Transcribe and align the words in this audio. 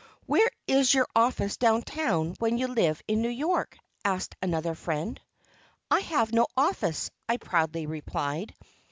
"Where 0.25 0.49
is 0.65 0.95
your 0.95 1.07
office 1.15 1.57
down 1.57 1.83
town 1.83 2.33
when 2.39 2.57
you 2.57 2.67
live 2.69 3.03
in 3.07 3.21
New 3.21 3.29
York?" 3.29 3.77
asked 4.03 4.35
another 4.41 4.73
friend. 4.73 5.21
"I 5.91 5.99
have 5.99 6.33
no 6.33 6.47
office," 6.57 7.11
I 7.29 7.37
proudly 7.37 7.85
replied. 7.85 8.55